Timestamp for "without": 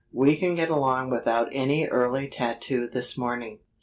1.11-1.49